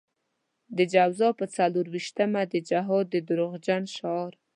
[0.77, 4.31] د جوزا په څلور وېشتمه د جهاد د دروغجن شعار.